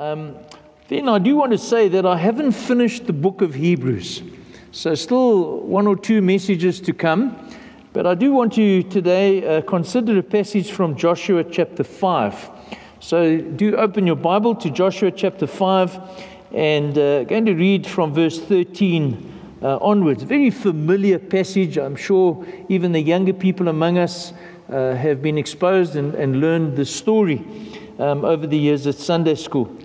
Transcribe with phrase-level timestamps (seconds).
[0.00, 0.34] Um,
[0.88, 4.22] then I do want to say that I haven't finished the book of Hebrews.
[4.72, 7.36] So, still one or two messages to come.
[7.92, 12.50] But I do want to today uh, consider a passage from Joshua chapter 5.
[13.00, 16.00] So, do open your Bible to Joshua chapter 5
[16.54, 20.22] and uh, going to read from verse 13 uh, onwards.
[20.22, 21.76] Very familiar passage.
[21.76, 24.32] I'm sure even the younger people among us
[24.70, 27.44] uh, have been exposed and, and learned the story
[27.98, 29.76] um, over the years at Sunday school.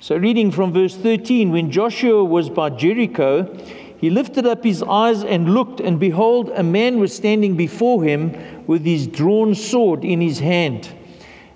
[0.00, 3.56] So, reading from verse 13 When Joshua was by Jericho,
[3.98, 8.66] he lifted up his eyes and looked, and behold, a man was standing before him
[8.66, 10.92] with his drawn sword in his hand.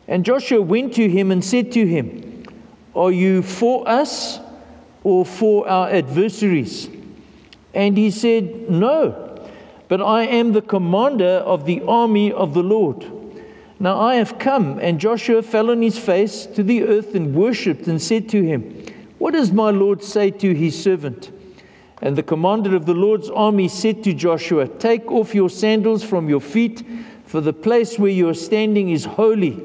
[0.08, 2.44] And Joshua went to him and said to him,
[2.96, 4.40] Are you for us
[5.04, 6.88] or for our adversaries?
[7.74, 9.48] And he said, No,
[9.88, 13.19] but I am the commander of the army of the Lord.
[13.82, 14.78] Now I have come.
[14.78, 18.86] And Joshua fell on his face to the earth and worshipped and said to him,
[19.18, 21.32] What does my Lord say to his servant?
[22.02, 26.28] And the commander of the Lord's army said to Joshua, Take off your sandals from
[26.28, 26.84] your feet,
[27.24, 29.58] for the place where you are standing is holy.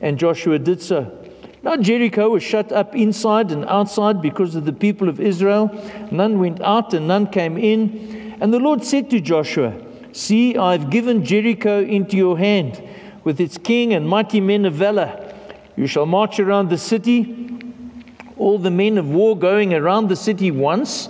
[0.00, 1.18] And Joshua did so.
[1.62, 5.70] Now Jericho was shut up inside and outside because of the people of Israel.
[6.10, 8.38] None went out and none came in.
[8.40, 9.74] And the Lord said to Joshua,
[10.12, 12.82] See, I've given Jericho into your hand
[13.24, 15.34] with its king and mighty men of valor.
[15.76, 17.48] You shall march around the city,
[18.36, 21.08] all the men of war going around the city once.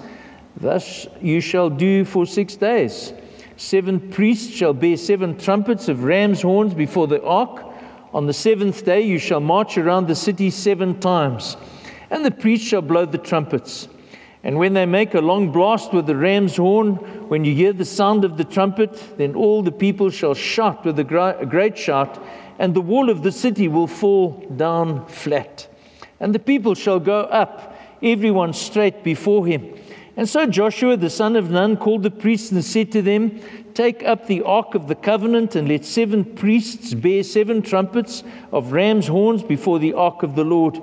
[0.57, 3.13] Thus you shall do for six days.
[3.57, 7.65] Seven priests shall bear seven trumpets of ram's horns before the ark.
[8.13, 11.57] On the seventh day you shall march around the city seven times,
[12.11, 13.89] and the priests shall blow the trumpets.
[14.43, 16.95] And when they make a long blast with the ram's horn,
[17.29, 20.99] when you hear the sound of the trumpet, then all the people shall shout with
[20.99, 22.23] a great shout,
[22.59, 25.69] and the wall of the city will fall down flat.
[26.21, 29.75] And the people shall go up, everyone straight before him.
[30.17, 33.41] And so Joshua the son of Nun called the priests and said to them,
[33.75, 38.73] Take up the ark of the covenant, and let seven priests bear seven trumpets of
[38.73, 40.81] ram's horns before the ark of the Lord.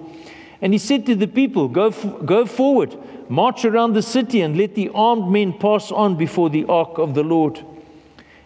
[0.62, 2.98] And he said to the people, Go, go forward,
[3.30, 7.14] march around the city, and let the armed men pass on before the ark of
[7.14, 7.64] the Lord.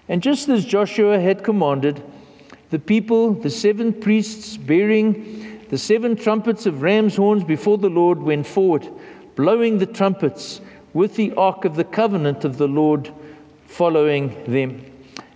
[0.10, 2.04] And just as Joshua had commanded,
[2.70, 8.22] the people, the seven priests bearing the seven trumpets of ram's horns before the Lord,
[8.22, 8.86] went forward,
[9.38, 10.60] blowing the trumpets
[10.94, 13.10] with the ark of the covenant of the Lord
[13.68, 14.86] following them.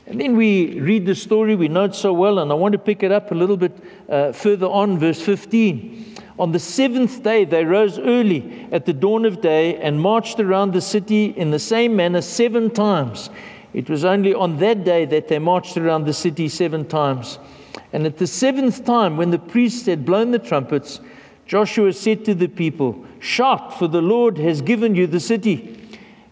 [0.08, 2.78] And then we read the story, we know it so well, and I want to
[2.78, 3.72] pick it up a little bit
[4.10, 6.15] uh, further on, verse 15.
[6.38, 10.74] On the seventh day, they rose early at the dawn of day and marched around
[10.74, 13.30] the city in the same manner seven times.
[13.74, 17.40] It was only on that day that they marched around the city seven times.
[17.94, 21.00] And at the seventh time, when the priests had blown the trumpets,
[21.46, 25.82] Joshua said to the people, Shout, for the Lord has given you the city.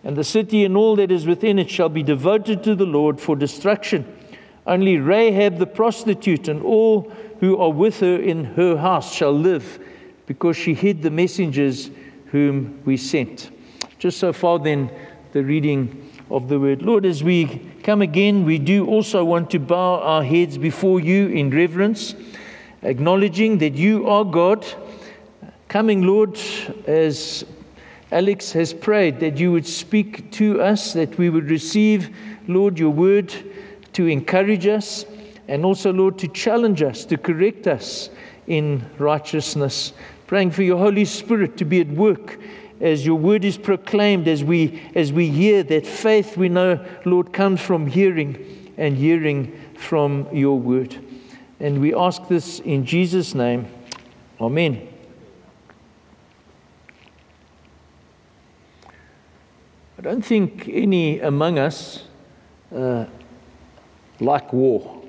[0.03, 3.21] And the city and all that is within it shall be devoted to the Lord
[3.21, 4.05] for destruction.
[4.67, 7.09] Only Rahab the prostitute and all
[7.39, 9.79] who are with her in her house shall live
[10.25, 11.89] because she hid the messengers
[12.27, 13.51] whom we sent.
[13.99, 14.89] Just so far, then,
[15.33, 16.81] the reading of the word.
[16.81, 17.45] Lord, as we
[17.83, 22.15] come again, we do also want to bow our heads before you in reverence,
[22.81, 24.65] acknowledging that you are God.
[25.67, 26.39] Coming, Lord,
[26.87, 27.45] as
[28.11, 32.15] Alex has prayed, that you would speak to us, that we would receive,
[32.47, 33.33] Lord, your word
[33.93, 35.05] to encourage us,
[35.47, 38.09] and also, Lord, to challenge us, to correct us
[38.47, 39.93] in righteousness
[40.33, 42.39] praying for your Holy Spirit to be at work
[42.81, 47.31] as your word is proclaimed, as we, as we hear that faith we know, Lord,
[47.31, 50.97] comes from hearing and hearing from your word.
[51.59, 53.67] And we ask this in Jesus' name.
[54.41, 54.87] Amen.
[59.99, 62.05] I don't think any among us
[62.75, 63.05] uh,
[64.19, 65.03] like war.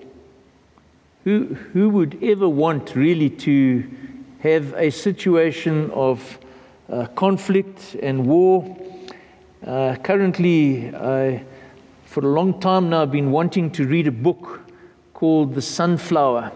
[1.25, 3.91] Who, who would ever want really to
[4.45, 6.39] have a situation of
[6.91, 8.77] uh, conflict and war.
[9.67, 11.43] Uh, currently, I,
[12.05, 14.61] for a long time now, I've been wanting to read a book
[15.15, 16.53] called The Sunflower.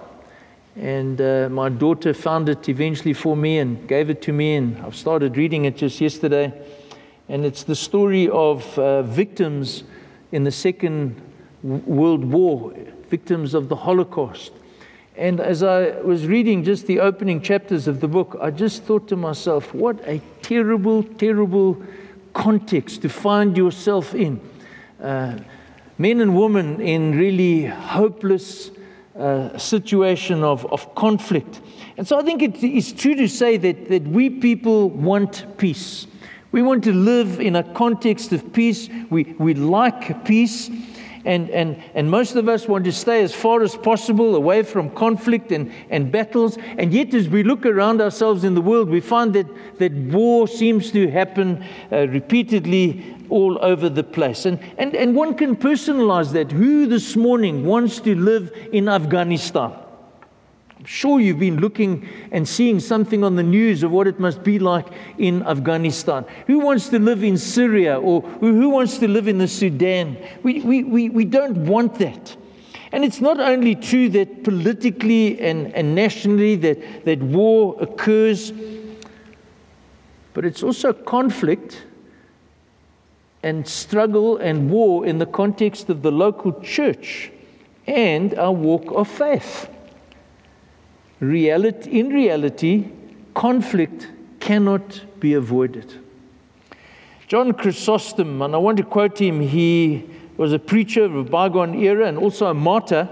[0.76, 4.76] And uh, my daughter found it eventually for me and gave it to me, and
[4.82, 6.52] I've started reading it just yesterday.
[7.30, 9.84] And it's the story of uh, victims
[10.30, 11.18] in the Second
[11.62, 12.74] World War,
[13.08, 14.52] victims of the Holocaust.
[15.18, 19.08] And as I was reading just the opening chapters of the book, I just thought
[19.08, 21.82] to myself, what a terrible, terrible
[22.34, 24.40] context to find yourself in.
[25.02, 25.38] Uh,
[25.98, 28.70] men and women in really hopeless
[29.18, 31.62] uh, situation of, of conflict.
[31.96, 36.06] And so I think it is true to say that, that we people want peace.
[36.52, 38.88] We want to live in a context of peace.
[39.10, 40.70] We, we like peace.
[41.24, 44.90] And, and, and most of us want to stay as far as possible away from
[44.90, 46.58] conflict and, and battles.
[46.78, 49.46] And yet, as we look around ourselves in the world, we find that,
[49.78, 54.46] that war seems to happen uh, repeatedly all over the place.
[54.46, 56.52] And, and, and one can personalize that.
[56.52, 59.72] Who this morning wants to live in Afghanistan?
[60.88, 64.58] Sure you've been looking and seeing something on the news of what it must be
[64.58, 64.86] like
[65.18, 66.24] in Afghanistan.
[66.46, 70.16] Who wants to live in Syria or who wants to live in the Sudan?
[70.42, 72.34] We, we, we, we don't want that.
[72.90, 78.54] And it's not only true that politically and, and nationally that, that war occurs,
[80.32, 81.84] but it's also conflict
[83.42, 87.30] and struggle and war in the context of the local church
[87.86, 89.68] and our walk of faith.
[91.20, 92.88] Reality, in reality,
[93.34, 94.08] conflict
[94.40, 95.94] cannot be avoided.
[97.26, 101.74] John Chrysostom, and I want to quote him, he was a preacher of a bygone
[101.74, 103.08] era and also a martyr.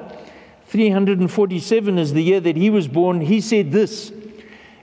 [0.67, 3.21] 347 is the year that he was born.
[3.21, 4.13] He said this,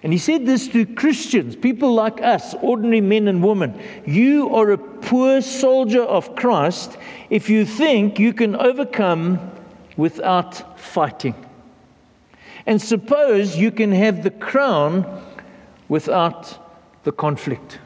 [0.03, 3.79] and he said this to Christians, people like us, ordinary men and women.
[4.05, 6.97] You are a poor soldier of Christ
[7.29, 9.39] if you think you can overcome
[9.95, 11.35] without fighting.
[12.65, 15.05] And suppose you can have the crown
[15.89, 17.79] without the conflict.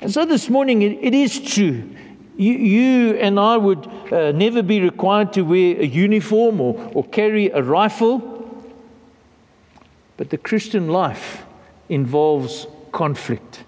[0.00, 1.88] And so this morning, it, it is true.
[2.36, 7.04] You, you, and I would uh, never be required to wear a uniform or, or
[7.04, 8.32] carry a rifle.
[10.18, 11.44] But the Christian life
[11.88, 13.64] involves conflict.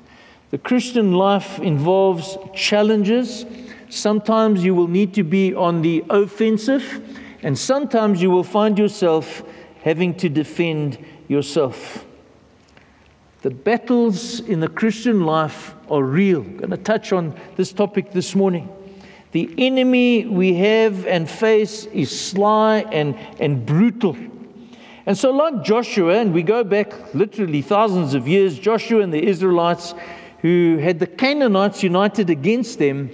[0.50, 3.46] The Christian life involves challenges.
[3.88, 7.02] Sometimes you will need to be on the offensive,
[7.42, 9.42] and sometimes you will find yourself
[9.82, 12.04] having to defend yourself.
[13.42, 16.40] The battles in the Christian life are real.
[16.40, 18.68] I'm going to touch on this topic this morning.
[19.32, 24.16] The enemy we have and face is sly and, and brutal.
[25.06, 29.24] And so, like Joshua, and we go back literally thousands of years, Joshua and the
[29.24, 29.94] Israelites
[30.40, 33.10] who had the Canaanites united against them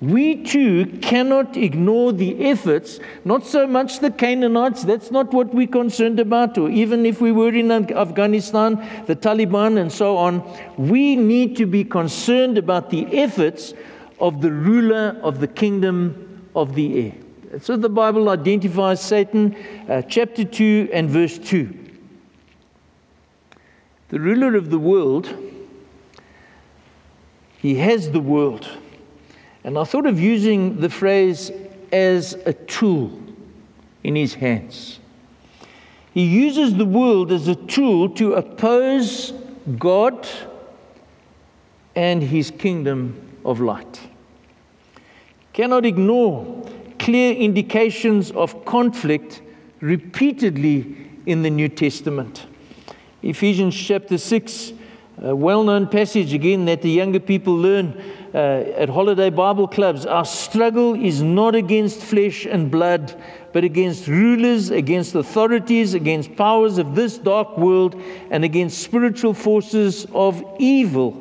[0.00, 5.66] we too cannot ignore the efforts, not so much the Canaanites, that's not what we're
[5.66, 8.76] concerned about, or even if we were in Afghanistan,
[9.06, 10.42] the Taliban, and so on.
[10.76, 13.72] We need to be concerned about the efforts
[14.20, 17.14] of the ruler of the kingdom of the air.
[17.60, 19.56] So the Bible identifies Satan,
[19.88, 21.74] uh, chapter 2 and verse 2.
[24.08, 25.34] The ruler of the world,
[27.58, 28.68] he has the world.
[29.66, 31.50] And I thought of using the phrase
[31.90, 33.10] as a tool
[34.04, 35.00] in his hands.
[36.14, 39.32] He uses the world as a tool to oppose
[39.76, 40.24] God
[41.96, 44.00] and his kingdom of light.
[45.52, 46.64] Cannot ignore
[47.00, 49.42] clear indications of conflict
[49.80, 52.46] repeatedly in the New Testament.
[53.20, 54.74] Ephesians chapter 6,
[55.22, 58.00] a well known passage again that the younger people learn
[58.36, 63.18] Uh, at holiday Bible clubs, our struggle is not against flesh and blood,
[63.54, 67.98] but against rulers, against authorities, against powers of this dark world,
[68.30, 71.18] and against spiritual forces of evil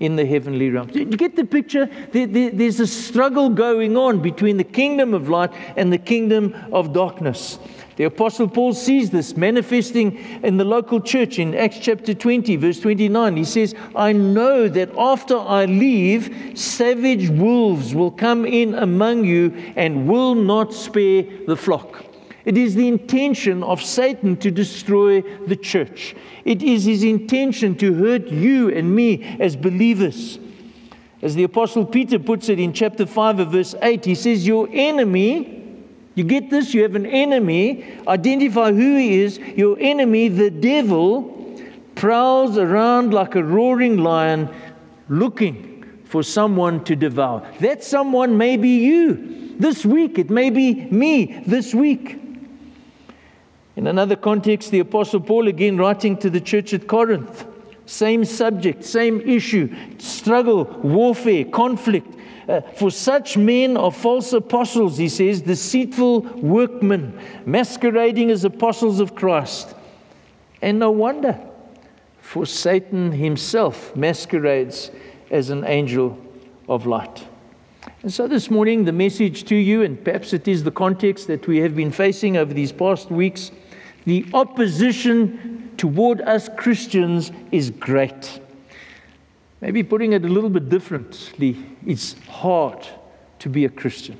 [0.00, 0.94] in the heavenly realms.
[0.94, 1.88] You get the picture?
[2.12, 6.54] There, there, there's a struggle going on between the kingdom of light and the kingdom
[6.72, 7.58] of darkness.
[7.98, 12.78] The Apostle Paul sees this manifesting in the local church in Acts chapter 20, verse
[12.78, 13.36] 29.
[13.36, 19.52] He says, I know that after I leave, savage wolves will come in among you
[19.74, 22.04] and will not spare the flock.
[22.44, 26.14] It is the intention of Satan to destroy the church.
[26.44, 30.38] It is his intention to hurt you and me as believers.
[31.20, 34.68] As the Apostle Peter puts it in chapter 5 of verse 8, he says, Your
[34.70, 35.67] enemy
[36.18, 36.74] you get this?
[36.74, 37.98] You have an enemy.
[38.06, 39.38] Identify who he is.
[39.38, 41.60] Your enemy, the devil,
[41.94, 44.48] prowls around like a roaring lion
[45.08, 47.46] looking for someone to devour.
[47.60, 50.18] That someone may be you this week.
[50.18, 52.18] It may be me this week.
[53.76, 57.46] In another context, the Apostle Paul, again writing to the church at Corinth,
[57.86, 62.17] same subject, same issue struggle, warfare, conflict.
[62.76, 69.74] For such men are false apostles, he says, deceitful workmen, masquerading as apostles of Christ.
[70.62, 71.38] And no wonder,
[72.20, 74.90] for Satan himself masquerades
[75.30, 76.18] as an angel
[76.68, 77.26] of light.
[78.02, 81.46] And so this morning, the message to you, and perhaps it is the context that
[81.46, 83.50] we have been facing over these past weeks,
[84.06, 88.40] the opposition toward us Christians is great.
[89.60, 92.86] Maybe putting it a little bit differently, it's hard
[93.40, 94.18] to be a Christian.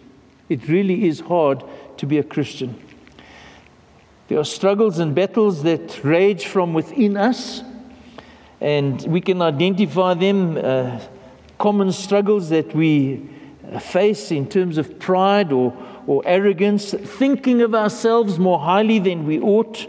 [0.49, 1.62] It really is hard
[1.99, 2.80] to be a Christian.
[4.26, 7.62] There are struggles and battles that rage from within us,
[8.61, 11.00] and we can identify them, uh,
[11.59, 13.28] common struggles that we
[13.80, 15.76] face in terms of pride or,
[16.07, 19.87] or arrogance, thinking of ourselves more highly than we ought.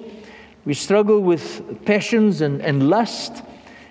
[0.65, 3.41] We struggle with passions and, and lust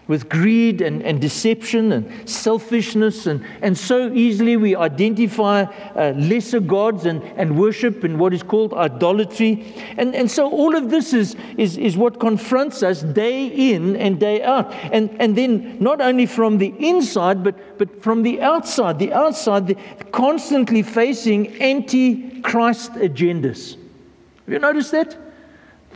[0.09, 3.27] with greed and, and deception and selfishness.
[3.27, 8.43] And, and so easily we identify uh, lesser gods and, and worship in what is
[8.43, 9.75] called idolatry.
[9.99, 14.19] And, and so all of this is, is, is what confronts us day in and
[14.19, 14.73] day out.
[14.73, 18.99] And, and then not only from the inside, but, but from the outside.
[18.99, 19.77] The outside, the,
[20.11, 23.75] constantly facing anti Christ agendas.
[23.75, 25.28] Have you noticed that?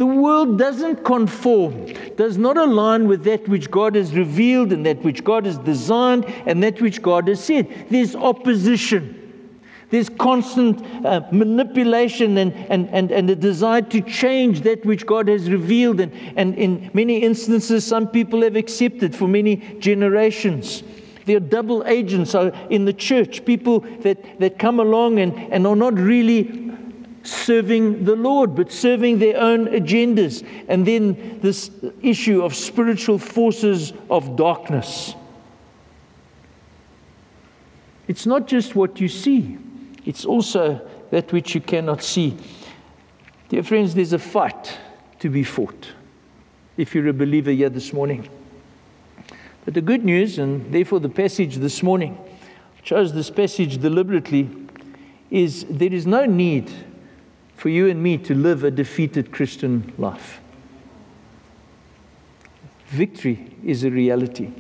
[0.03, 5.01] The world doesn't conform, does not align with that which God has revealed and that
[5.05, 7.87] which God has designed and that which God has said.
[7.89, 9.61] There's opposition.
[9.91, 15.29] There's constant uh, manipulation and, and, and, and a desire to change that which God
[15.29, 16.01] has revealed.
[16.01, 20.83] And, and in many instances, some people have accepted for many generations.
[21.27, 22.35] There are double agents
[22.71, 26.72] in the church, people that, that come along and, and are not really
[27.23, 30.47] serving the Lord, but serving their own agendas.
[30.69, 31.71] And then this
[32.03, 35.15] issue of spiritual forces of darkness.
[38.09, 39.59] It's not just what you see,
[40.05, 42.37] it's also that which you cannot see.
[43.49, 44.79] Dear friends, there's a fight
[45.21, 45.89] to be fought
[46.77, 48.29] if you're a believer here this morning.
[49.65, 52.19] But the good news, and therefore the passage this morning,
[52.83, 54.51] chose this passage deliberately,
[55.31, 56.73] is there is no need
[57.63, 60.41] for you and me to live a defeated Christian life.
[62.89, 64.51] Victory is a reality.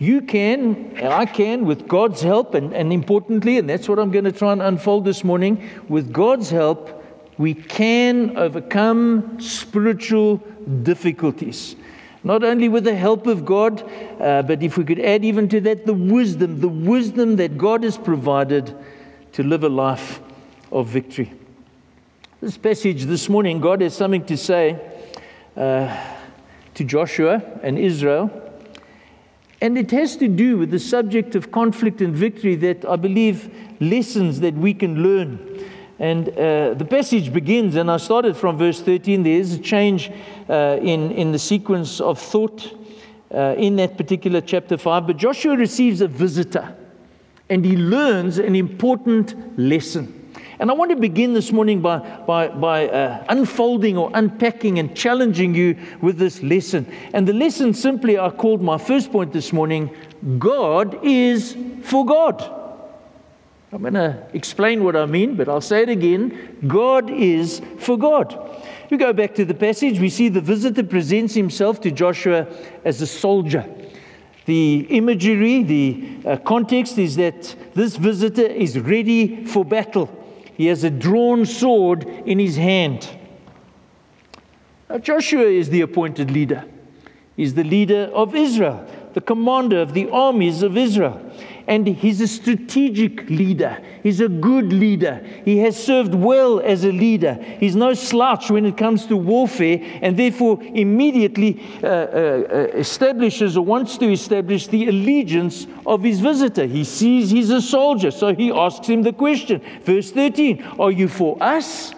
[0.00, 4.10] You can, and I can, with God's help, and, and importantly, and that's what I'm
[4.10, 7.04] going to try and unfold this morning, with God's help,
[7.38, 10.38] we can overcome spiritual
[10.82, 11.76] difficulties.
[12.24, 13.88] Not only with the help of God,
[14.20, 17.84] uh, but if we could add even to that the wisdom, the wisdom that God
[17.84, 18.76] has provided
[19.34, 20.18] to live a life
[20.72, 21.32] of victory.
[22.42, 24.76] This passage this morning, God has something to say
[25.56, 25.96] uh,
[26.74, 28.32] to Joshua and Israel.
[29.60, 33.48] And it has to do with the subject of conflict and victory that I believe
[33.78, 35.38] lessons that we can learn.
[36.00, 39.22] And uh, the passage begins, and I started from verse 13.
[39.22, 40.10] There is a change
[40.50, 42.76] uh, in, in the sequence of thought
[43.32, 45.06] uh, in that particular chapter 5.
[45.06, 46.76] But Joshua receives a visitor,
[47.48, 50.21] and he learns an important lesson.
[50.58, 54.94] And I want to begin this morning by, by, by uh, unfolding or unpacking and
[54.96, 56.86] challenging you with this lesson.
[57.12, 59.94] And the lesson simply I called my first point this morning
[60.38, 62.60] God is for God.
[63.72, 67.96] I'm going to explain what I mean, but I'll say it again God is for
[67.96, 68.38] God.
[68.90, 72.46] We go back to the passage, we see the visitor presents himself to Joshua
[72.84, 73.64] as a soldier.
[74.44, 80.10] The imagery, the uh, context is that this visitor is ready for battle.
[80.54, 83.08] He has a drawn sword in his hand.
[84.88, 86.64] Now, Joshua is the appointed leader.
[87.36, 91.20] He's the leader of Israel, the commander of the armies of Israel.
[91.66, 93.82] And he's a strategic leader.
[94.02, 95.24] He's a good leader.
[95.44, 97.34] He has served well as a leader.
[97.58, 103.56] He's no slouch when it comes to warfare, and therefore immediately uh, uh, uh establishes
[103.56, 106.66] or wants to establish the allegiance of his visitor.
[106.66, 109.62] He sees he's a soldier, so he asks him the question.
[109.84, 111.92] Verse 13 Are you for us,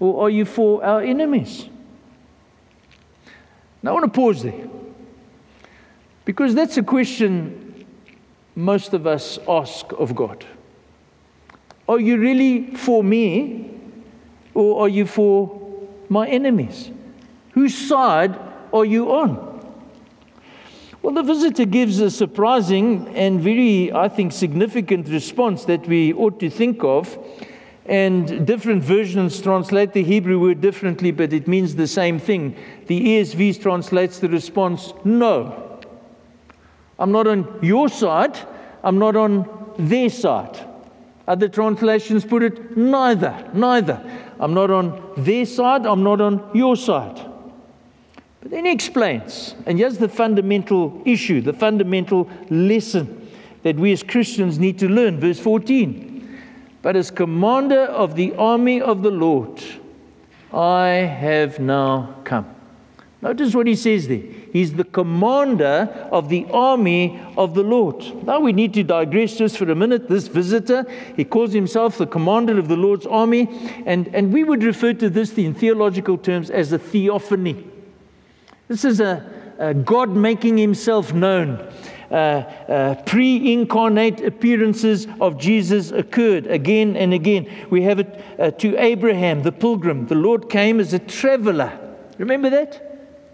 [0.00, 1.68] or are you for our enemies?
[3.82, 4.68] Now I want to pause there.
[6.24, 7.69] Because that's a question
[8.60, 10.44] most of us ask of God.
[11.88, 13.70] Are you really for me
[14.54, 15.60] or are you for
[16.08, 16.90] my enemies?
[17.52, 18.38] Whose side
[18.72, 19.50] are you on?
[21.02, 26.38] Well, the visitor gives a surprising and very, I think, significant response that we ought
[26.40, 27.18] to think of.
[27.86, 32.54] And different versions translate the Hebrew word differently, but it means the same thing.
[32.86, 35.80] The ESV translates the response, no.
[36.98, 38.38] I'm not on your side,
[38.82, 40.58] I'm not on their side.
[41.26, 44.00] Other translations put it neither, neither.
[44.38, 47.26] I'm not on their side, I'm not on your side.
[48.40, 53.20] But then he explains, and here's the fundamental issue, the fundamental lesson.
[53.62, 55.20] that we as Christians need to learn.
[55.20, 56.38] Verse 14.
[56.82, 59.62] But as commander of the army of the Lord,
[60.52, 62.46] I have now come.
[63.22, 64.22] Notice what he says there.
[64.50, 68.24] He's the commander of the army of the Lord.
[68.24, 70.08] Now we need to digress just for a minute.
[70.08, 70.86] This visitor,
[71.16, 73.46] he calls himself the commander of the Lord's army,
[73.84, 77.66] and, and we would refer to this in theological terms as a theophany.
[78.68, 81.58] This is a, a God making himself known.
[82.10, 87.46] Uh, uh, pre incarnate appearances of Jesus occurred again and again.
[87.68, 90.06] We have it uh, to Abraham, the pilgrim.
[90.06, 91.78] The Lord came as a traveler.
[92.18, 92.89] Remember that?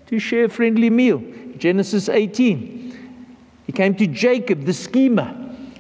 [0.07, 1.23] To share a friendly meal.
[1.59, 2.87] Genesis 18.
[3.67, 5.35] He came to Jacob, the schemer.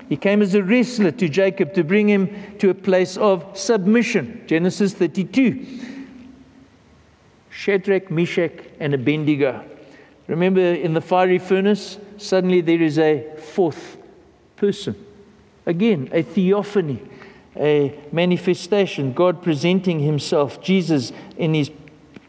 [0.09, 2.28] He came as a wrestler to Jacob to bring him
[2.59, 4.42] to a place of submission.
[4.47, 5.66] Genesis 32.
[7.50, 9.64] Shadrach, Meshach, and Abednego.
[10.26, 13.97] Remember in the fiery furnace, suddenly there is a fourth
[14.56, 14.95] person.
[15.64, 17.00] Again, a theophany,
[17.56, 21.71] a manifestation, God presenting himself, Jesus in his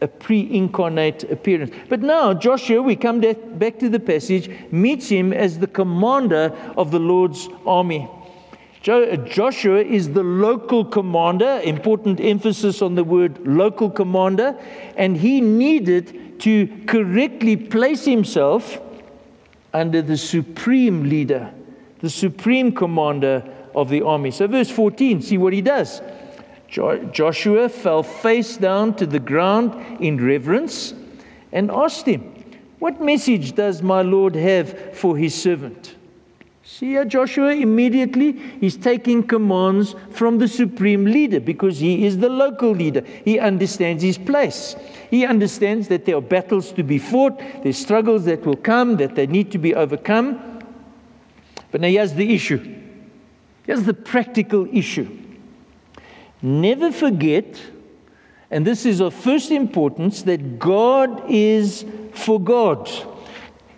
[0.00, 1.74] a pre incarnate appearance.
[1.88, 6.90] But now, Joshua, we come back to the passage, meets him as the commander of
[6.90, 8.08] the Lord's army.
[8.82, 14.56] Joshua is the local commander, important emphasis on the word local commander,
[14.96, 18.80] and he needed to correctly place himself
[19.74, 21.52] under the supreme leader,
[22.00, 23.42] the supreme commander
[23.74, 24.30] of the army.
[24.30, 26.00] So, verse 14, see what he does.
[26.68, 30.94] Joshua fell face down to the ground in reverence
[31.50, 32.20] and asked him,
[32.78, 35.96] What message does my Lord have for his servant?
[36.62, 42.28] See how Joshua immediately is taking commands from the supreme leader because he is the
[42.28, 43.02] local leader.
[43.24, 44.76] He understands his place.
[45.10, 49.14] He understands that there are battles to be fought, there's struggles that will come, that
[49.14, 50.60] they need to be overcome.
[51.70, 52.82] But now here's the issue.
[53.64, 55.08] Here's the practical issue.
[56.40, 57.60] Never forget,
[58.50, 62.88] and this is of first importance, that God is for God.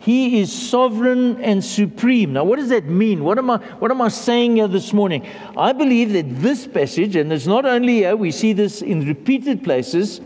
[0.00, 2.32] He is sovereign and supreme.
[2.32, 3.22] Now, what does that mean?
[3.22, 5.26] What am I, what am I saying here this morning?
[5.56, 9.62] I believe that this passage, and it's not only here, we see this in repeated
[9.62, 10.20] places,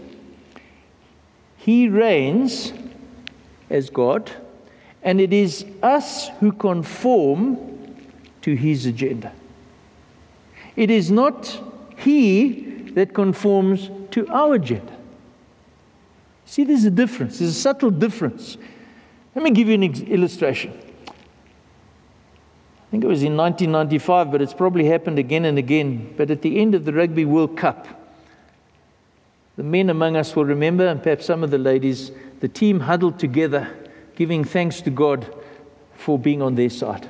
[1.57, 2.73] He reigns
[3.69, 4.31] as God,
[5.03, 7.59] and it is us who conform
[8.43, 9.33] to His agenda.
[10.77, 11.61] It is not
[11.97, 14.97] he that conforms to our agenda.
[16.47, 18.57] See, there's a difference, there's a subtle difference.
[19.35, 20.73] Let me give you an ex- illustration.
[21.09, 26.15] I think it was in 1995, but it's probably happened again and again.
[26.17, 27.89] But at the end of the Rugby World Cup,
[29.57, 33.19] the men among us will remember, and perhaps some of the ladies, the team huddled
[33.19, 33.69] together,
[34.15, 35.33] giving thanks to God
[35.95, 37.09] for being on their side.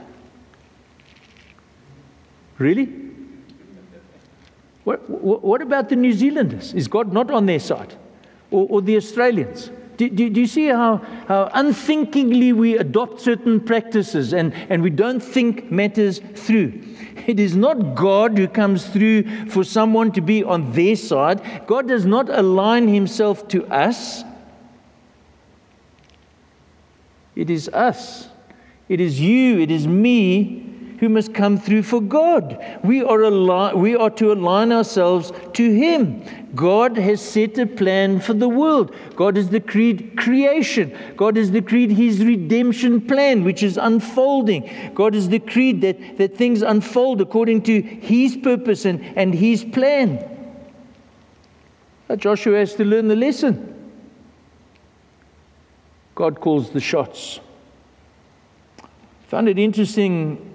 [2.59, 3.14] Really?
[4.85, 6.75] What, what, about the New Zealanders?
[6.75, 7.95] Is God not on their side?
[8.51, 9.71] Or, or the Australians?
[9.97, 10.97] Do, do, do, you see how,
[11.29, 16.81] how unthinkingly we adopt certain practices and, and we don't think matters through?
[17.27, 21.67] It is not God who comes through for someone to be on their side.
[21.67, 24.25] God does not align himself to us.
[27.35, 28.29] It is us.
[28.89, 29.61] It is you.
[29.61, 32.79] It is me who must come through for God.
[32.83, 36.25] We are, al- we are to align ourselves to Him.
[36.55, 38.95] God has set a plan for the world.
[39.17, 40.97] God has decreed creation.
[41.17, 44.93] God has decreed His redemption plan, which is unfolding.
[44.95, 50.31] God has decreed that, that things unfold according to His purpose and, and His plan.
[52.07, 53.71] But Joshua has to learn the lesson.
[56.15, 57.41] God calls the shots.
[59.29, 60.54] Found it interesting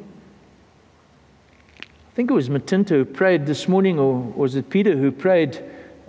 [2.19, 5.63] think it was Matinta who prayed this morning, or was it Peter who prayed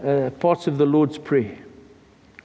[0.04, 1.56] uh, parts of the Lord's Prayer?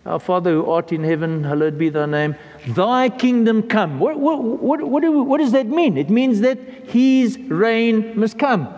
[0.06, 2.36] Our Father who art in heaven, hallowed be thy name.
[2.67, 3.97] Thy kingdom come.
[3.99, 5.97] What, what, what, what, do, what does that mean?
[5.97, 6.60] It means that
[6.91, 8.71] his reign must come.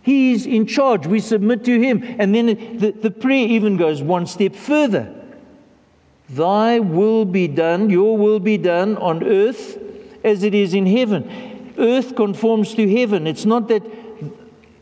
[0.00, 1.06] He's in charge.
[1.06, 2.02] We submit to him.
[2.18, 2.46] And then
[2.78, 5.14] the, the prayer even goes one step further.
[6.30, 9.78] Thy will be done, your will be done on earth
[10.24, 11.74] as it is in heaven.
[11.76, 13.26] Earth conforms to heaven.
[13.26, 13.82] It's not that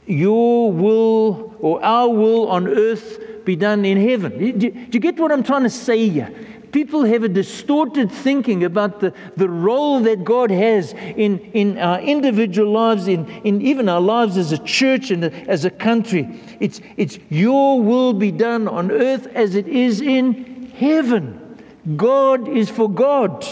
[0.07, 4.39] your will or our will on earth be done in heaven.
[4.39, 6.33] Do, do, you get what I'm trying to say here?
[6.73, 12.01] People have a distorted thinking about the, the role that God has in, in our
[12.01, 16.41] individual lives, in, in even our lives as a church and as a country.
[16.59, 21.63] It's, it's your will be done on earth as it is in heaven.
[21.97, 23.47] God is for God.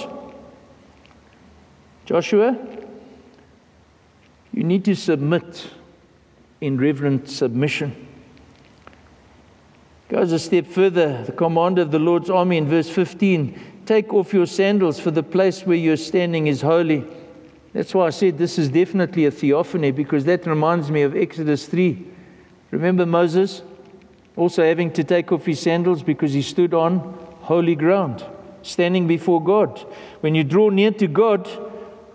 [2.04, 2.58] Joshua,
[4.52, 5.70] You need to submit
[6.62, 8.08] in reverent submission.
[10.08, 11.24] Goes a step further.
[11.24, 15.24] The commander of the Lord's army in verse 15 Take off your sandals, for the
[15.24, 17.04] place where you're standing is holy.
[17.72, 21.66] That's why I said this is definitely a theophany, because that reminds me of Exodus
[21.66, 22.06] 3.
[22.70, 23.62] Remember Moses
[24.36, 26.98] also having to take off his sandals because he stood on
[27.40, 28.24] holy ground,
[28.62, 29.80] standing before God.
[30.20, 31.48] When you draw near to God,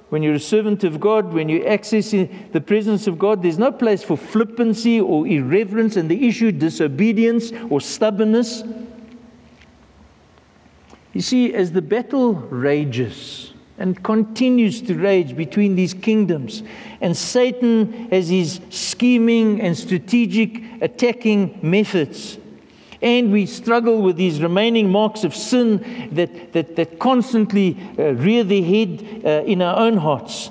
[0.09, 3.71] when you're a servant of God, when you access the presence of God, there's no
[3.71, 8.63] place for flippancy or irreverence and the issue disobedience or stubbornness.
[11.13, 16.63] You see, as the battle rages and continues to rage between these kingdoms,
[17.01, 22.37] and Satan has his scheming and strategic attacking methods,
[23.01, 28.43] and we struggle with these remaining marks of sin that, that, that constantly uh, rear
[28.43, 30.49] their head uh, in our own hearts.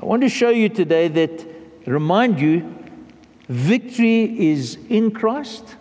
[0.00, 1.46] I want to show you today that,
[1.86, 2.74] remind you,
[3.48, 5.76] victory is in Christ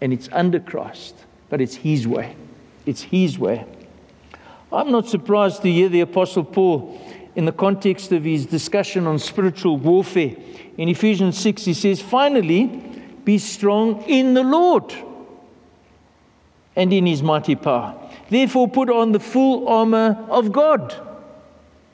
[0.00, 1.14] and it's under Christ,
[1.48, 2.34] but it's His way.
[2.86, 3.64] It's His way.
[4.72, 7.00] I'm not surprised to hear the Apostle Paul
[7.36, 10.36] in the context of his discussion on spiritual warfare.
[10.76, 12.82] In Ephesians 6, he says, Finally,
[13.24, 14.92] be strong in the Lord
[16.76, 17.94] and in his mighty power.
[18.28, 20.94] Therefore, put on the full armor of God.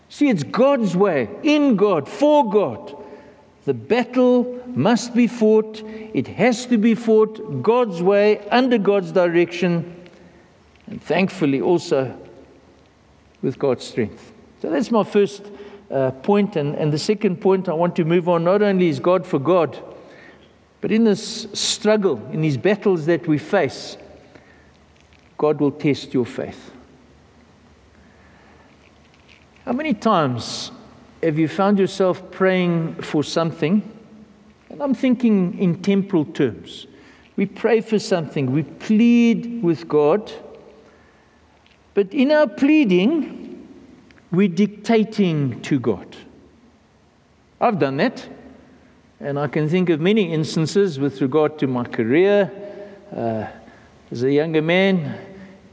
[0.09, 2.97] See, it's God's way, in God, for God.
[3.64, 9.95] The battle must be fought, it has to be fought God's way, under God's direction,
[10.87, 12.19] and thankfully also
[13.43, 14.33] with God's strength.
[14.61, 15.47] So that's my first
[15.90, 16.57] uh, point.
[16.57, 19.38] And, and the second point I want to move on not only is God for
[19.38, 19.79] God,
[20.81, 23.97] but in this struggle, in these battles that we face,
[25.37, 26.73] God will test your faith.
[29.64, 30.73] How many times
[31.23, 33.83] have you found yourself praying for something?
[34.71, 36.87] And I'm thinking in temporal terms.
[37.37, 40.33] We pray for something, we plead with God,
[41.95, 43.66] but in our pleading,
[44.31, 46.16] we're dictating to God.
[47.61, 48.27] I've done that.
[49.22, 52.50] And I can think of many instances with regard to my career.
[53.14, 53.46] Uh,
[54.11, 55.20] as a younger man,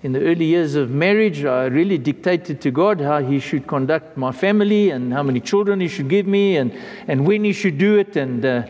[0.04, 4.18] in the early years of marriage, I really dictated to God how He should conduct
[4.18, 7.78] my family and how many children He should give me and, and when He should
[7.78, 8.18] do it.
[8.18, 8.64] And, uh,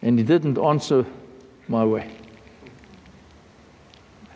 [0.00, 1.04] and He didn't answer
[1.66, 2.08] my way.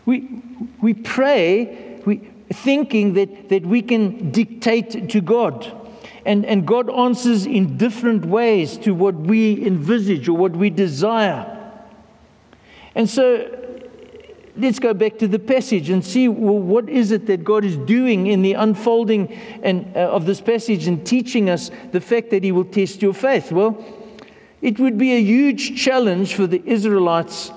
[0.06, 0.42] We,
[0.82, 2.16] we pray we,
[2.52, 5.87] thinking that, that we can dictate to God.
[6.24, 11.54] And, and God answers in different ways to what we envisage or what we desire.
[12.94, 13.58] And so
[14.56, 17.76] let's go back to the passage and see well, what is it that God is
[17.76, 22.42] doing in the unfolding and, uh, of this passage and teaching us the fact that
[22.42, 23.52] He will test your faith.
[23.52, 23.82] Well,
[24.60, 27.52] it would be a huge challenge for the Israelites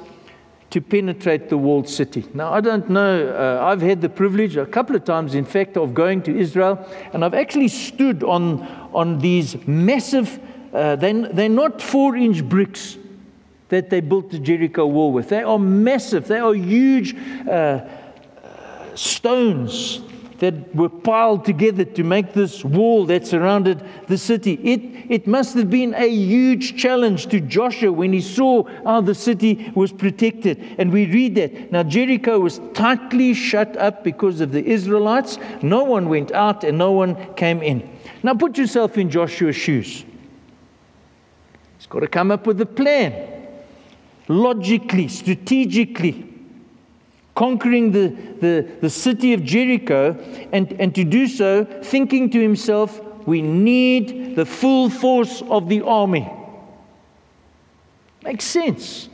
[0.72, 2.26] to penetrate the walled city.
[2.34, 5.78] Now, I don't know, uh, I've had the privilege a couple of times, in fact,
[5.78, 10.40] of going to Israel, and I've actually stood on, on these massive,
[10.74, 12.98] uh, they're, they're not four inch bricks
[13.68, 15.30] that they built the Jericho wall with.
[15.30, 17.16] They are massive, they are huge
[17.48, 17.86] uh,
[18.96, 20.02] stones
[20.42, 24.54] that were piled together to make this wall that surrounded the city.
[24.64, 29.14] It, it must have been a huge challenge to Joshua when he saw how the
[29.14, 30.60] city was protected.
[30.80, 31.72] And we read that.
[31.72, 35.38] Now, Jericho was tightly shut up because of the Israelites.
[35.62, 37.88] No one went out and no one came in.
[38.24, 40.04] Now, put yourself in Joshua's shoes.
[41.78, 43.14] He's got to come up with a plan
[44.28, 46.31] logically, strategically
[47.36, 48.08] conquering the,
[48.40, 50.18] the, the city of Jericho,
[50.52, 55.82] and, and to do so, thinking to himself, we need the full force of the
[55.82, 56.30] army.
[58.24, 59.10] Makes sense.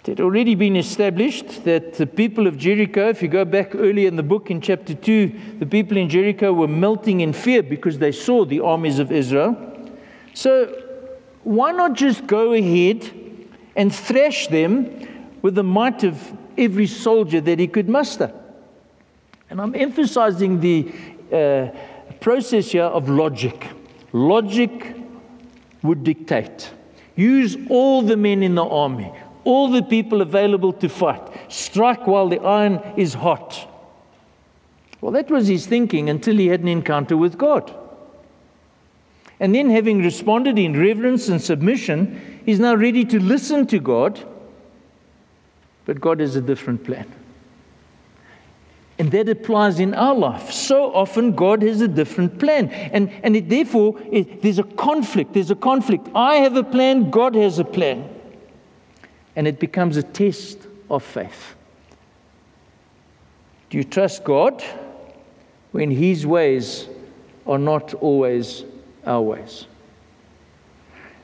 [0.00, 4.08] It had already been established that the people of Jericho, if you go back earlier
[4.08, 7.98] in the book in chapter 2, the people in Jericho were melting in fear because
[7.98, 9.54] they saw the armies of Israel.
[10.32, 10.74] So,
[11.44, 13.10] why not just go ahead
[13.76, 15.06] and thrash them
[15.42, 18.32] with the might of every soldier that he could muster.
[19.48, 20.92] And I'm emphasizing the
[21.32, 21.68] uh,
[22.20, 23.68] process here of logic.
[24.12, 24.96] Logic
[25.82, 26.70] would dictate.
[27.16, 29.12] Use all the men in the army,
[29.44, 31.22] all the people available to fight.
[31.48, 33.66] Strike while the iron is hot.
[35.00, 37.74] Well, that was his thinking until he had an encounter with God.
[39.38, 44.22] And then, having responded in reverence and submission, he's now ready to listen to God
[45.90, 47.04] but God has a different plan.
[49.00, 50.52] And that applies in our life.
[50.52, 52.68] So often, God has a different plan.
[52.68, 55.32] And, and it, therefore, it, there's a conflict.
[55.32, 56.06] There's a conflict.
[56.14, 58.08] I have a plan, God has a plan.
[59.34, 61.56] And it becomes a test of faith.
[63.70, 64.62] Do you trust God
[65.72, 66.88] when His ways
[67.48, 68.62] are not always
[69.04, 69.66] our ways?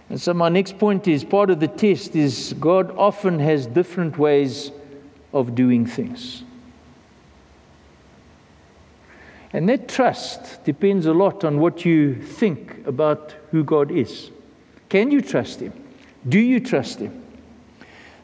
[0.09, 4.19] And so, my next point is part of the test is God often has different
[4.19, 4.71] ways
[5.33, 6.45] of doing things.
[9.53, 14.31] And that trust depends a lot on what you think about who God is.
[14.89, 15.73] Can you trust Him?
[16.29, 17.26] Do you trust Him?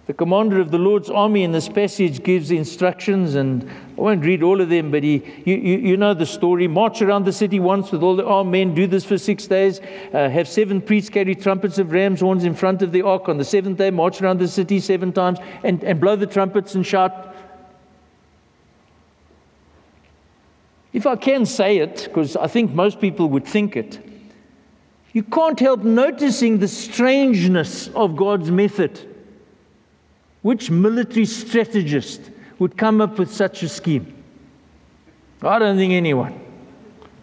[0.07, 4.43] The commander of the Lord's army in this passage gives instructions, and I won't read
[4.43, 6.67] all of them, but he, you, you, you know the story.
[6.67, 9.81] March around the city once with all the armed men, do this for six days.
[10.13, 13.29] Uh, have seven priests carry trumpets of ram's horns in front of the ark.
[13.29, 16.75] On the seventh day, march around the city seven times and, and blow the trumpets
[16.75, 17.33] and shout,
[20.93, 23.99] If I can say it, because I think most people would think it,
[25.13, 29.12] you can't help noticing the strangeness of God's method.
[30.43, 34.13] Which military strategist would come up with such a scheme?
[35.41, 36.39] I don't think anyone.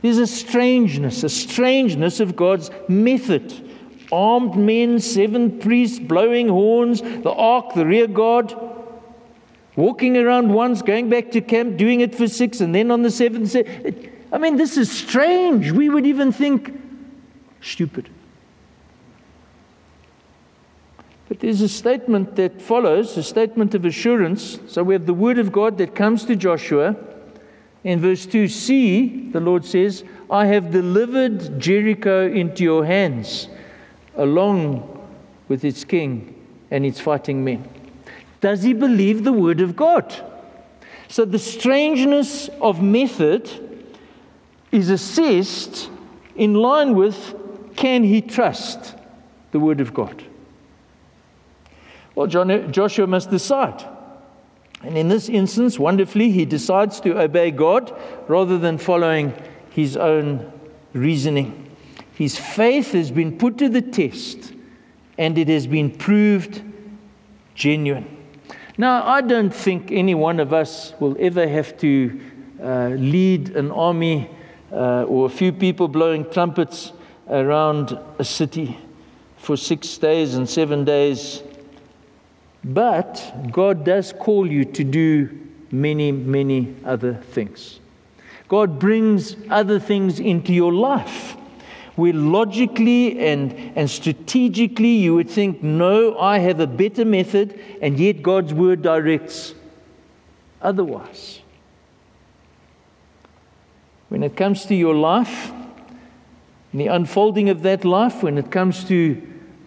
[0.02, 3.54] There's a strangeness, a strangeness of God's method.
[4.12, 8.56] Armed men, seven priests blowing horns, the ark, the rear guard
[9.80, 13.10] walking around once, going back to camp, doing it for six, and then on the
[13.10, 13.56] seventh.
[14.32, 15.72] I mean, this is strange.
[15.72, 16.78] We would even think
[17.62, 18.10] stupid.
[21.30, 24.60] But there's a statement that follows, a statement of assurance.
[24.68, 26.96] So we have the word of God that comes to Joshua.
[27.84, 33.48] In verse 2, see, the Lord says, I have delivered Jericho into your hands,
[34.18, 35.08] along
[35.48, 36.36] with its king
[36.72, 37.70] and its fighting men.
[38.42, 40.14] Does he believe the word of God?
[41.10, 43.50] So the strangeness of method
[44.72, 45.90] is assessed
[46.36, 47.36] in line with
[47.76, 48.96] can he trust
[49.52, 50.24] the word of God?
[52.20, 53.82] Well, John, Joshua must decide.
[54.84, 59.34] And in this instance, wonderfully, he decides to obey God rather than following
[59.70, 60.52] his own
[60.92, 61.74] reasoning.
[62.16, 64.52] His faith has been put to the test
[65.18, 66.62] and it has been proved
[67.56, 68.18] genuine.
[68.78, 72.20] Now, I don't think any one of us will ever have to
[72.62, 74.30] uh, lead an army
[74.74, 76.92] uh, or a few people blowing trumpets
[77.30, 78.78] around a city
[79.38, 81.44] for six days and seven days.
[82.64, 85.30] But God does call you to do
[85.72, 87.80] many, many other things.
[88.48, 91.36] God brings other things into your life
[91.96, 98.00] where logically and, and strategically you would think, no, I have a better method, and
[98.00, 99.54] yet God's word directs
[100.62, 101.42] otherwise.
[104.08, 105.52] When it comes to your life,
[106.74, 109.22] the unfolding of that life, when it comes to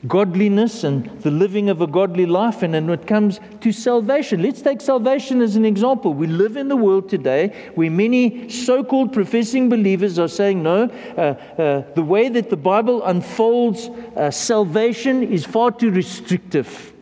[0.08, 2.62] godliness and the living of a godly life.
[2.62, 6.12] And when it comes to salvation, let's take salvation as an example.
[6.12, 10.90] We live in the world today where many so called professing believers are saying, no,
[11.16, 16.92] uh, uh, the way that the Bible unfolds uh, salvation is far too restrictive,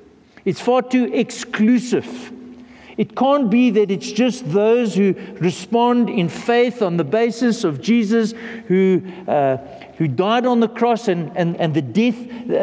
[0.44, 2.32] it's far too exclusive.
[2.96, 7.80] It can't be that it's just those who respond in faith on the basis of
[7.80, 8.34] Jesus
[8.68, 9.56] who uh,
[10.00, 12.16] who died on the cross, and, and, and the death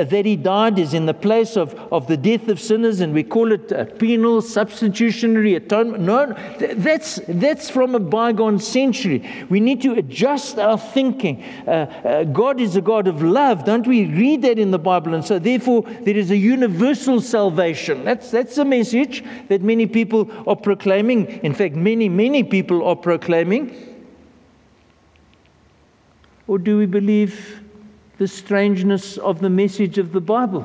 [0.10, 3.22] that he died is in the place of, of the death of sinners, and we
[3.22, 6.02] call it penal substitutionary atonement.
[6.02, 6.34] No,
[6.74, 9.24] that's, that's from a bygone century.
[9.52, 11.44] We need to adjust our thinking.
[11.68, 13.66] Uh, uh, God is a God of love.
[13.66, 15.14] Don't we read that in the Bible?
[15.14, 18.04] And so, therefore, there is a universal salvation.
[18.04, 21.28] That's, that's a message that many people are proclaiming.
[21.44, 23.97] In fact, many, many people are proclaiming.
[26.48, 27.62] Or do we believe
[28.18, 30.64] the strangeness of the message of the Bible,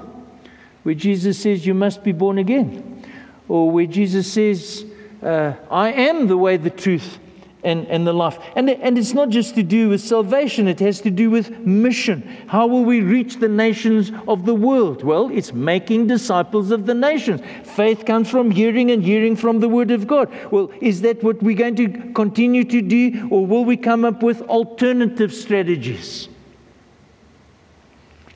[0.85, 3.05] where Jesus says, You must be born again?
[3.49, 4.85] Or where Jesus says,
[5.23, 7.19] uh, I am the way, the truth,
[7.65, 8.39] and, and the life.
[8.57, 12.23] And, and it's not just to do with salvation, it has to do with mission.
[12.49, 15.05] How will we reach the nations of the world?
[15.05, 17.41] Well, it's making disciples of the nations.
[17.63, 20.33] Faith comes from hearing and hearing from the Word of God.
[20.51, 24.23] Well, is that what we're going to continue to do, or will we come up
[24.23, 26.29] with alternative strategies?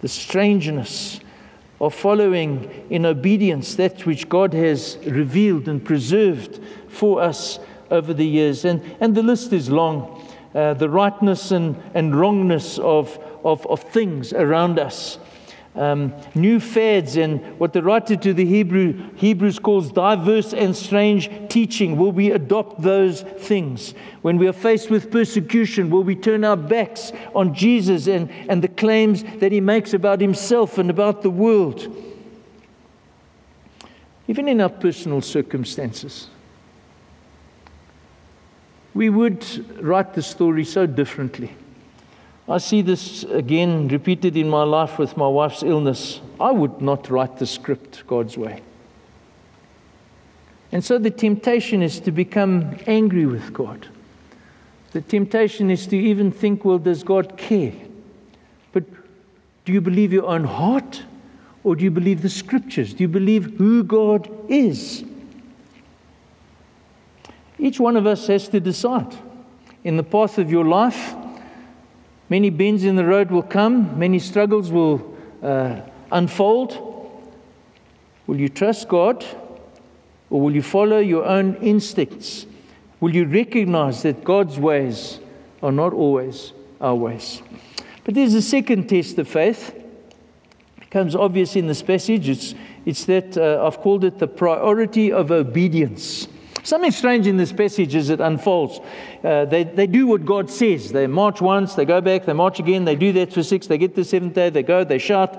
[0.00, 1.20] The strangeness
[1.80, 7.58] of following in obedience that which God has revealed and preserved for us
[7.90, 8.64] over the years.
[8.64, 10.22] And, and the list is long
[10.54, 15.18] uh, the rightness and, and wrongness of, of, of things around us.
[15.76, 21.30] um, new fads and what the writer to the Hebrew, Hebrews calls diverse and strange
[21.48, 21.96] teaching?
[21.96, 23.92] Will we adopt those things?
[24.22, 28.62] When we are faced with persecution, will we turn our backs on Jesus and, and
[28.62, 31.94] the claims that he makes about himself and about the world?
[34.28, 36.28] Even in our personal circumstances,
[38.96, 39.44] we would
[39.84, 41.54] write the story so differently.
[42.48, 46.20] I see this again repeated in my life with my wife's illness.
[46.40, 48.62] I would not write the script God's way.
[50.72, 53.86] And so the temptation is to become angry with God.
[54.92, 57.74] The temptation is to even think, well, does God care?
[58.72, 58.84] But
[59.66, 61.02] do you believe your own heart?
[61.64, 62.94] Or do you believe the scriptures?
[62.94, 65.04] Do you believe who God is?
[67.58, 69.16] Each one of us has to decide.
[69.84, 71.14] In the path of your life,
[72.28, 76.82] Many bends in the road will come, many struggles will uh, unfold.
[78.26, 79.24] Will you trust God
[80.28, 82.46] or will you follow your own instincts?
[82.98, 85.20] Will you recognize that God's ways
[85.62, 87.42] are not always our ways?
[88.02, 89.72] But there's a second test of faith.
[89.76, 92.28] It becomes obvious in this passage.
[92.28, 96.26] It's, it's that uh, I've called it the priority of obedience.
[96.66, 98.80] Something strange in this passage as it unfolds.
[99.22, 100.90] Uh, they, they do what God says.
[100.90, 103.78] They march once, they go back, they march again, they do that for six, they
[103.78, 105.38] get the seventh day, they go, they shout.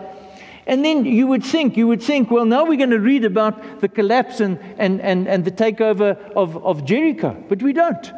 [0.67, 3.81] And then you would think, you would think, well, now we're going to read about
[3.81, 7.35] the collapse and, and, and, and the takeover of, of Jericho.
[7.49, 8.09] But we don't.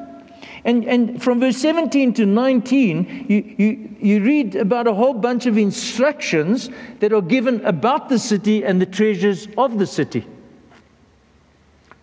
[0.64, 5.48] And, and from verse 17 to 19, you, you, you read about a whole bunch
[5.48, 6.70] of instructions
[7.00, 10.28] that are given about the city and the treasures of the city.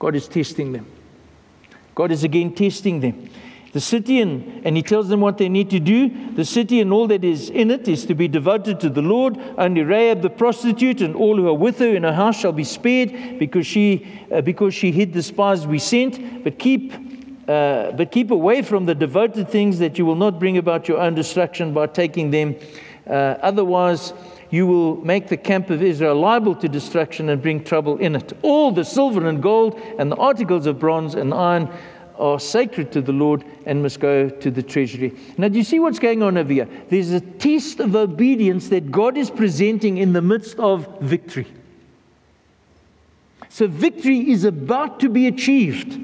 [0.01, 0.87] God is testing them.
[1.97, 3.31] God is again testing them.
[3.73, 6.09] The city, and, and he tells them what they need to do.
[6.35, 9.39] The city and all that is in it is to be devoted to the Lord.
[9.59, 12.65] Only Rahab the prostitute and all who are with her in her house shall be
[12.65, 16.45] spared because she, uh, because she hid the spies we sent.
[16.45, 16.93] But keep,
[17.49, 20.99] uh, but keep away from the devoted things that you will not bring about your
[20.99, 22.57] own destruction by taking them.
[23.07, 24.13] Uh, otherwise,
[24.51, 28.33] you will make the camp of Israel liable to destruction and bring trouble in it.
[28.43, 31.69] All the silver and gold and the articles of bronze and iron
[32.19, 35.15] are sacred to the Lord and must go to the treasury.
[35.37, 36.69] Now, do you see what's going on over here?
[36.89, 41.47] There's a test of obedience that God is presenting in the midst of victory.
[43.49, 45.99] So, victory is about to be achieved.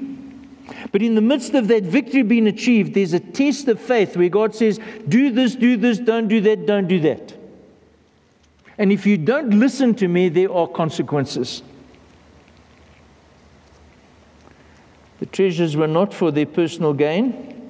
[0.91, 4.29] But in the midst of that victory being achieved, there's a test of faith where
[4.29, 7.33] God says, Do this, do this, don't do that, don't do that.
[8.77, 11.61] And if you don't listen to me, there are consequences.
[15.19, 17.69] The treasures were not for their personal gain,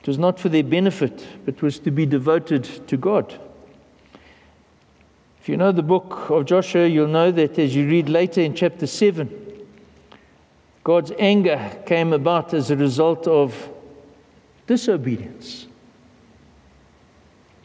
[0.00, 3.38] it was not for their benefit, but was to be devoted to God.
[5.42, 8.54] If you know the book of Joshua, you'll know that as you read later in
[8.54, 9.49] chapter 7,
[10.84, 13.68] God's anger came about as a result of
[14.66, 15.66] disobedience.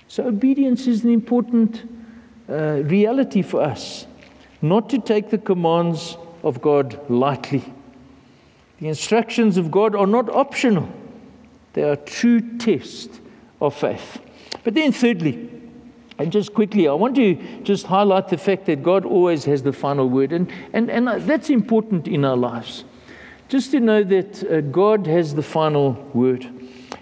[0.08, 1.84] So, obedience is an important
[2.49, 4.08] uh, reality for us
[4.62, 7.63] not to take the commands of God lightly.
[8.80, 10.89] The instructions of God are not optional,
[11.73, 13.21] they are true test
[13.62, 14.19] of faith.
[14.63, 15.49] But then, thirdly,
[16.17, 19.73] and just quickly, I want to just highlight the fact that God always has the
[19.73, 22.84] final word, and, and, and that's important in our lives.
[23.47, 26.49] Just to know that uh, God has the final word.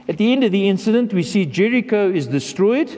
[0.08, 2.90] At the end of the incident, we see Jericho is destroyed,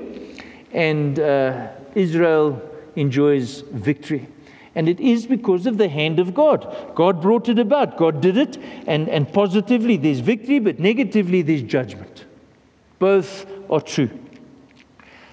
[0.74, 2.62] and uh, Israel
[2.96, 4.28] enjoys victory.
[4.74, 6.92] And it is because of the hand of God.
[6.96, 7.98] God brought it about.
[7.98, 8.58] God did it.
[8.88, 12.26] And, and positively, there's victory, but negatively, there's judgment.
[13.00, 14.10] Both are true.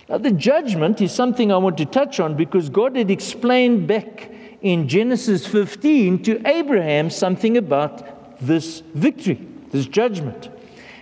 [0.09, 4.31] Now, the judgment is something I want to touch on because God had explained back
[4.63, 10.49] in Genesis 15 to Abraham something about this victory, this judgment.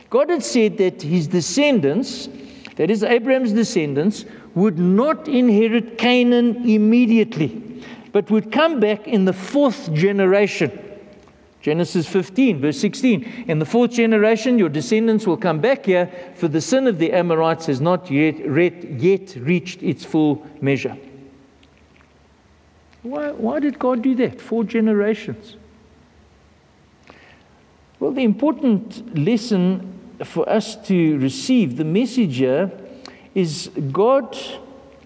[0.08, 2.28] God had said that his descendants,
[2.76, 9.32] that is, Abraham's descendants, would not inherit Canaan immediately, but would come back in the
[9.32, 10.86] fourth generation.
[11.60, 13.44] Genesis 15, verse 16.
[13.46, 17.12] In the fourth generation, your descendants will come back here, for the sin of the
[17.12, 20.96] Amorites has not yet, yet reached its full measure.
[23.02, 24.40] Why, why did God do that?
[24.40, 25.56] Four generations.
[27.98, 32.70] Well, the important lesson for us to receive, the message here,
[33.34, 34.36] is God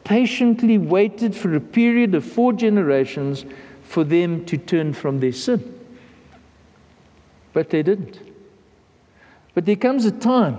[0.04, 3.44] patiently waited for a period of four generations
[3.82, 5.78] for them to turn from their sin.
[7.52, 8.20] But they didn't.
[9.54, 10.58] But there comes a time,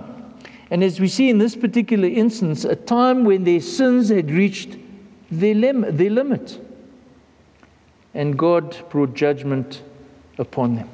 [0.70, 4.76] and as we see in this particular instance, a time when their sins had reached
[5.30, 6.58] their, lim- their limit.
[8.16, 9.82] And God brought judgment
[10.38, 10.88] upon them.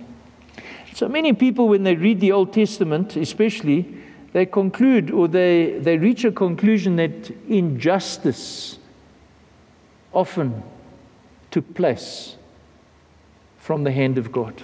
[0.92, 3.94] So many people, when they read the Old Testament, especially,
[4.32, 8.78] they conclude or they, they reach a conclusion that injustice
[10.12, 10.64] often
[11.52, 12.36] took place
[13.58, 14.60] from the hand of God.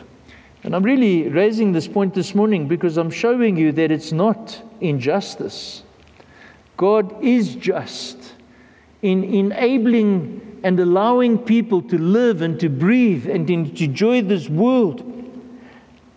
[0.65, 4.61] And I'm really raising this point this morning because I'm showing you that it's not
[4.81, 5.85] injustice.
[6.77, 8.35] God is just
[9.03, 15.03] in enabling and allowing people to live and to breathe and to enjoy this world,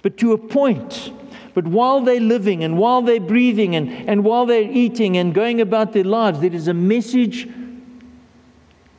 [0.02, 1.12] but to a point.
[1.54, 5.62] But while they're living and while they're breathing and, and while they're eating and going
[5.62, 7.48] about their lives, there is a message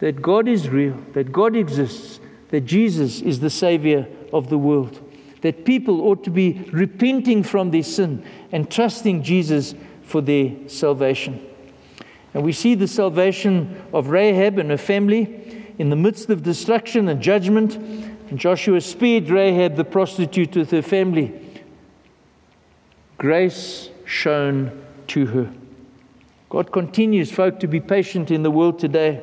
[0.00, 2.20] that God is real, that God exists,
[2.50, 5.00] that Jesus is the Savior of the world,
[5.40, 11.40] that people ought to be repenting from their sin and trusting Jesus for their salvation.
[12.34, 17.08] And we see the salvation of Rahab and her family in the midst of destruction
[17.08, 17.76] and judgment.
[17.76, 21.32] And Joshua spared Rahab, the prostitute, with her family.
[23.18, 25.52] Grace shown to her.
[26.48, 29.22] God continues, folk, to be patient in the world today.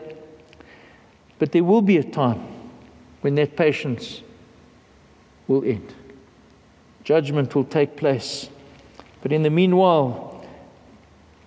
[1.39, 2.47] But there will be a time
[3.22, 4.22] when that patience
[5.47, 5.93] will end.
[7.03, 8.49] Judgment will take place.
[9.22, 10.45] But in the meanwhile,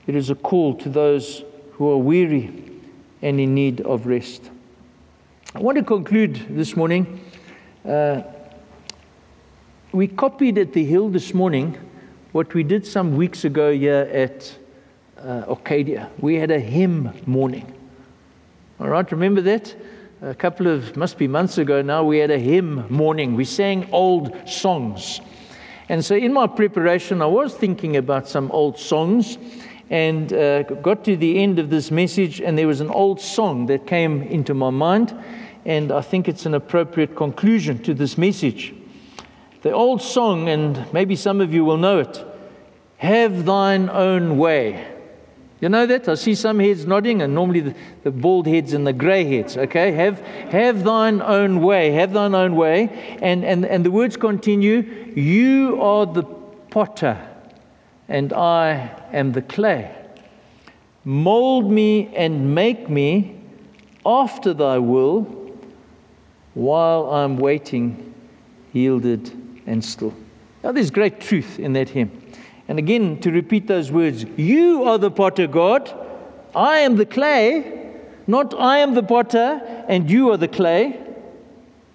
[0.06, 1.44] it is a call to those
[1.82, 2.48] who are weary
[3.22, 4.52] and in need of rest.
[5.52, 7.20] I want to conclude this morning.
[7.84, 8.22] Uh,
[9.90, 11.76] we copied at the Hill this morning
[12.30, 14.56] what we did some weeks ago here at
[15.18, 16.08] uh, Arcadia.
[16.20, 17.66] We had a hymn morning.
[18.78, 19.74] All right, remember that?
[20.20, 23.34] A couple of, must be months ago now, we had a hymn morning.
[23.34, 25.20] We sang old songs.
[25.88, 29.36] And so in my preparation, I was thinking about some old songs
[29.92, 33.66] and uh, got to the end of this message, and there was an old song
[33.66, 35.14] that came into my mind,
[35.66, 38.74] and I think it's an appropriate conclusion to this message.
[39.60, 42.24] The old song, and maybe some of you will know it
[42.96, 44.88] Have thine own way.
[45.60, 46.08] You know that?
[46.08, 49.58] I see some heads nodding, and normally the, the bald heads and the grey heads,
[49.58, 49.92] okay?
[49.92, 53.18] Have, have thine own way, have thine own way.
[53.20, 56.22] And, and, and the words continue You are the
[56.70, 57.28] potter
[58.12, 59.90] and I am the clay.
[61.02, 63.40] Mold me and make me
[64.04, 65.22] after thy will
[66.52, 68.12] while I'm waiting,
[68.74, 69.32] yielded
[69.66, 70.12] and still.
[70.62, 72.10] Now, there's great truth in that hymn.
[72.68, 75.90] And again, to repeat those words You are the potter, God.
[76.54, 77.94] I am the clay,
[78.26, 81.00] not I am the potter and you are the clay.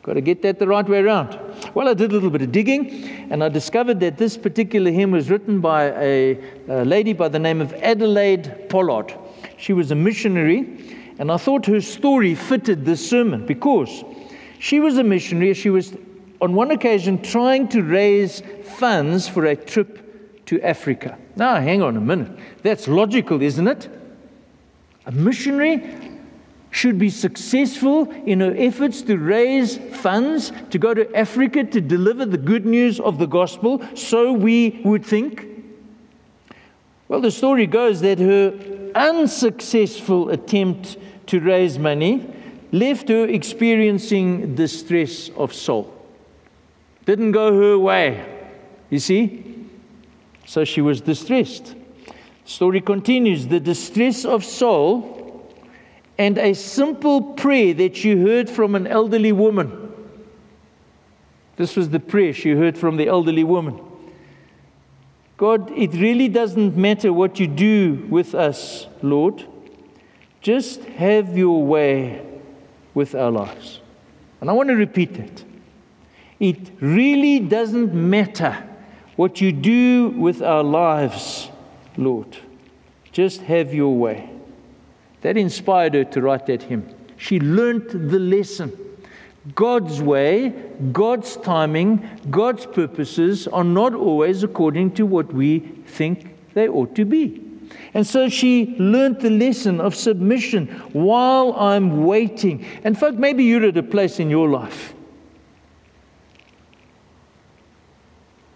[0.02, 1.40] Got to get that the right way around.
[1.78, 2.90] Well, I did a little bit of digging
[3.30, 7.38] and I discovered that this particular hymn was written by a, a lady by the
[7.38, 9.14] name of Adelaide Pollard.
[9.58, 14.04] She was a missionary, and I thought her story fitted this sermon because
[14.58, 15.54] she was a missionary.
[15.54, 15.94] She was,
[16.42, 21.16] on one occasion, trying to raise funds for a trip to Africa.
[21.36, 22.32] Now, hang on a minute.
[22.64, 23.88] That's logical, isn't it?
[25.06, 26.17] A missionary
[26.72, 32.26] should be successful in her efforts to raise funds to go to Africa to deliver
[32.26, 35.46] the good news of the gospel, so we would think.
[37.08, 40.98] Well, the story goes that her unsuccessful attempt
[41.28, 42.34] to raise money
[42.72, 45.94] left her experiencing distress of soul.
[47.06, 48.26] Didn't go her way,
[48.90, 49.68] you see?
[50.46, 51.76] So she was distressed.
[52.44, 55.27] Story continues the distress of soul
[56.18, 59.94] and a simple prayer that she heard from an elderly woman.
[61.58, 63.80] This was the prayer she heard from the elderly woman.
[65.38, 69.46] God, it really doesn't matter what you do with us, Lord.
[70.42, 72.26] Just have your way
[72.94, 73.80] with our lives.
[74.42, 75.44] And I want to repeat that.
[76.40, 78.64] It really doesn't matter
[79.16, 81.50] what you do with our lives,
[81.98, 82.38] Lord.
[83.12, 84.37] Just have your way.
[85.22, 86.88] That inspired her to write that hymn.
[87.18, 88.72] She learnt the lesson.
[89.56, 90.50] God's way,
[90.92, 97.06] God's timing, God's purposes are not always according to what we think they ought to
[97.06, 97.44] be.
[97.94, 102.66] And so she learnt the lesson of submission while I'm waiting.
[102.84, 104.94] And, folk, maybe you're at a place in your life.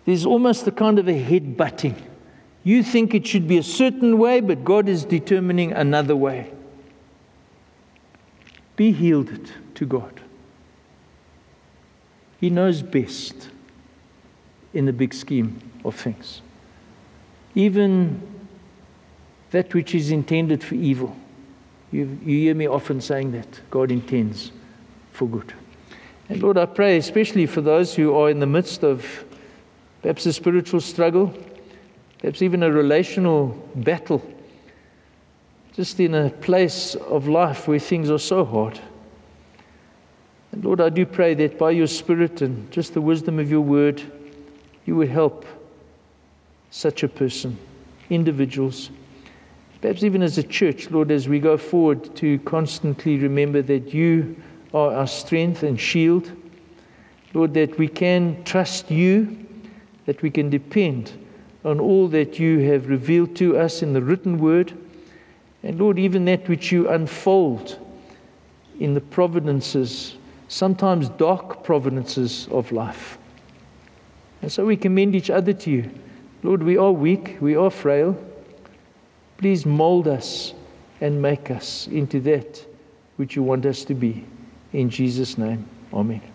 [0.05, 1.95] There's almost a kind of a head butting.
[2.64, 6.51] You think it should be a certain way, but God is determining another way.
[8.76, 10.22] Be yielded to God.
[12.39, 13.49] He knows best
[14.74, 16.41] in the big scheme of things.
[17.55, 18.22] Even
[19.51, 21.16] that which is intended for evil,
[21.91, 23.59] You, you hear me often saying that.
[23.70, 24.51] God intends
[25.12, 25.53] for good.
[26.30, 29.26] And Lord, I pray especially for those who are in the midst of
[30.01, 31.34] perhaps a spiritual struggle,
[32.22, 34.22] perhaps even a relational battle,
[35.74, 38.80] just in a place of life where things are so hard.
[40.51, 43.61] And Lord, I do pray that by your Spirit and just the wisdom of your
[43.61, 44.03] word,
[44.86, 45.45] you would help
[46.69, 47.57] such a person,
[48.09, 48.91] individuals,
[49.82, 54.36] perhaps even as a church, Lord, as we go forward to constantly remember that you
[54.74, 56.32] are our strength and shield.
[57.34, 59.47] Lord, that we can trust you,
[60.05, 61.11] that we can depend
[61.64, 64.74] on all that you have revealed to us in the written word.
[65.64, 67.78] And Lord, even that which you unfold
[68.80, 70.16] in the providences,
[70.47, 73.18] sometimes dark providences of life.
[74.41, 75.91] And so we commend each other to you.
[76.43, 78.18] Lord, we are weak, we are frail.
[79.38, 80.53] Please mold us
[80.99, 82.66] and make us into that
[83.18, 84.26] which you want us to be.
[84.74, 86.31] In Jesus' name, Amen.